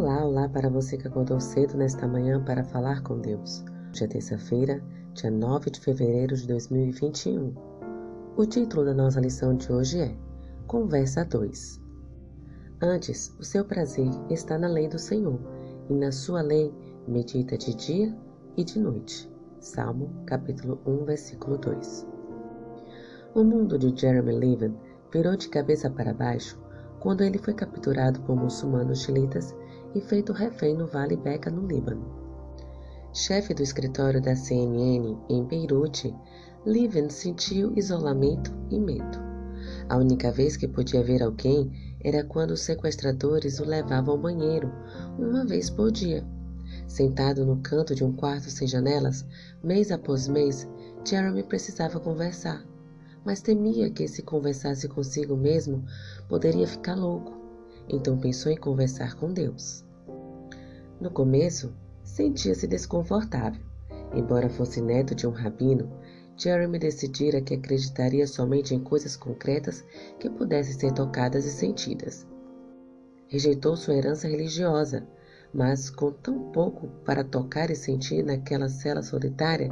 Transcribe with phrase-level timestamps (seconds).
[0.00, 3.62] Olá, olá para você que acordou cedo nesta manhã para falar com Deus.
[3.90, 4.82] Hoje é terça-feira,
[5.12, 7.54] dia 9 de fevereiro de 2021.
[8.34, 10.16] O título da nossa lição de hoje é
[10.66, 11.82] Conversa 2.
[12.80, 15.38] Antes, o seu prazer está na lei do Senhor,
[15.90, 16.72] e na sua lei
[17.06, 18.16] medita de dia
[18.56, 19.30] e de noite.
[19.58, 22.06] Salmo, capítulo 1, versículo 2.
[23.34, 24.74] O mundo de Jeremy Levin
[25.12, 26.58] virou de cabeça para baixo
[27.00, 29.54] quando ele foi capturado por muçulmanos chiitas
[29.94, 32.20] e feito refém no Vale Beca, no Líbano.
[33.12, 36.14] Chefe do escritório da CNN em Beirute,
[36.64, 39.18] Livin sentiu isolamento e medo.
[39.88, 41.72] A única vez que podia ver alguém
[42.04, 44.70] era quando os sequestradores o levavam ao banheiro,
[45.18, 46.24] uma vez por dia.
[46.86, 49.24] Sentado no canto de um quarto sem janelas,
[49.62, 50.68] mês após mês,
[51.04, 52.64] Jeremy precisava conversar,
[53.24, 55.84] mas temia que se conversasse consigo mesmo,
[56.28, 57.40] poderia ficar louco
[57.92, 59.84] então pensou em conversar com Deus.
[61.00, 63.60] No começo, sentia-se desconfortável.
[64.14, 65.90] Embora fosse neto de um rabino,
[66.36, 69.84] Jeremy decidira que acreditaria somente em coisas concretas
[70.18, 72.26] que pudessem ser tocadas e sentidas.
[73.28, 75.06] Rejeitou sua herança religiosa,
[75.52, 79.70] mas com tão pouco para tocar e sentir naquela cela solitária,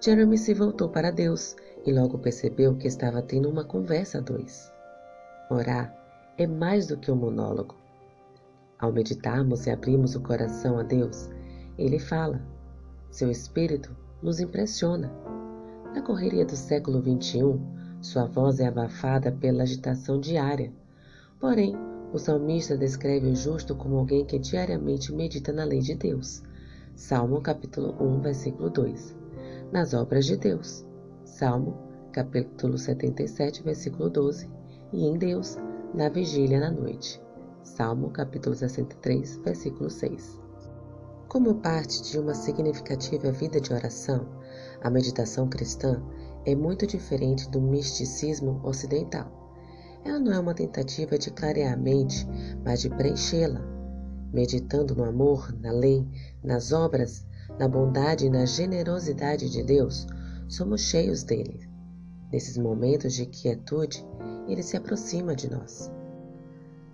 [0.00, 4.70] Jeremy se voltou para Deus e logo percebeu que estava tendo uma conversa a dois.
[5.50, 5.96] Orar
[6.36, 7.74] é mais do que um monólogo.
[8.78, 11.30] Ao meditarmos e abrirmos o coração a Deus,
[11.78, 12.40] Ele fala.
[13.10, 15.10] Seu espírito nos impressiona.
[15.94, 17.58] Na correria do século XXI,
[18.02, 20.70] sua voz é abafada pela agitação diária.
[21.40, 21.74] Porém,
[22.12, 26.42] o salmista descreve o justo como alguém que diariamente medita na lei de Deus.
[26.94, 29.25] Salmo capítulo 1, versículo 2.
[29.72, 30.86] Nas obras de Deus.
[31.24, 31.76] Salmo
[32.12, 34.48] capítulo 77, versículo 12.
[34.92, 35.58] E em Deus,
[35.92, 37.20] na vigília na noite.
[37.64, 40.40] Salmo capítulo 63, versículo 6.
[41.28, 44.28] Como parte de uma significativa vida de oração,
[44.80, 46.00] a meditação cristã
[46.44, 49.50] é muito diferente do misticismo ocidental.
[50.04, 52.24] Ela não é uma tentativa de clarear a mente,
[52.64, 53.60] mas de preenchê-la.
[54.32, 56.06] Meditando no amor, na lei,
[56.42, 57.26] nas obras,
[57.58, 60.06] na bondade e na generosidade de Deus,
[60.48, 61.68] somos cheios dele.
[62.32, 64.04] Nesses momentos de quietude,
[64.48, 65.90] ele se aproxima de nós.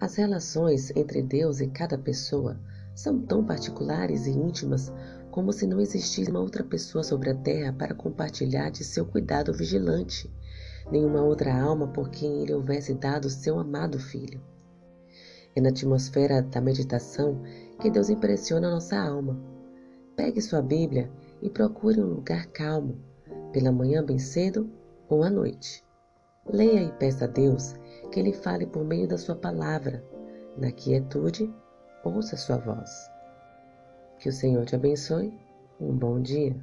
[0.00, 2.58] As relações entre Deus e cada pessoa
[2.94, 4.92] são tão particulares e íntimas
[5.30, 9.52] como se não existisse uma outra pessoa sobre a terra para compartilhar de seu cuidado
[9.52, 10.30] vigilante,
[10.90, 14.40] nenhuma outra alma por quem ele houvesse dado seu amado filho.
[15.54, 17.42] É na atmosfera da meditação
[17.80, 19.38] que Deus impressiona nossa alma.
[20.20, 21.10] Pegue sua Bíblia
[21.40, 22.94] e procure um lugar calmo,
[23.54, 24.70] pela manhã bem cedo
[25.08, 25.82] ou à noite.
[26.46, 27.72] Leia e peça a Deus
[28.12, 30.04] que Ele fale por meio da Sua palavra.
[30.58, 31.50] Na quietude,
[32.04, 32.90] ouça Sua voz.
[34.18, 35.32] Que o Senhor te abençoe.
[35.80, 36.54] Um bom dia.